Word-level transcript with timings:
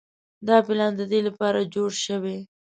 دا 0.47 0.57
پلان 0.67 0.91
د 0.97 1.01
دې 1.11 1.19
لپاره 1.27 1.69
جوړ 1.73 1.89
شوی. 2.05 2.37